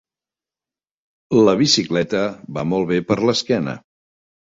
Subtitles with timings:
[1.49, 2.25] La bicicleta
[2.59, 3.81] va molt bé per a l'esquena.